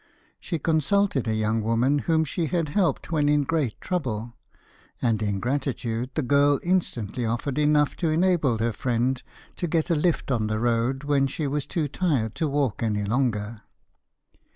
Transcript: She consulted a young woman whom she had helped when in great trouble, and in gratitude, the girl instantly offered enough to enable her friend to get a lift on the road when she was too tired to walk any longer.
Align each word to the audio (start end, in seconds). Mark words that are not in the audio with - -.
She 0.39 0.57
consulted 0.57 1.27
a 1.27 1.35
young 1.35 1.61
woman 1.61 1.99
whom 1.99 2.23
she 2.25 2.47
had 2.47 2.69
helped 2.69 3.11
when 3.11 3.29
in 3.29 3.43
great 3.43 3.79
trouble, 3.79 4.33
and 4.99 5.21
in 5.21 5.39
gratitude, 5.39 6.09
the 6.15 6.23
girl 6.23 6.59
instantly 6.63 7.23
offered 7.23 7.59
enough 7.59 7.95
to 7.97 8.09
enable 8.09 8.57
her 8.57 8.73
friend 8.73 9.21
to 9.57 9.67
get 9.67 9.91
a 9.91 9.95
lift 9.95 10.31
on 10.31 10.47
the 10.47 10.57
road 10.57 11.03
when 11.03 11.27
she 11.27 11.45
was 11.45 11.67
too 11.67 11.87
tired 11.87 12.33
to 12.33 12.47
walk 12.47 12.81
any 12.81 13.03
longer. 13.03 13.61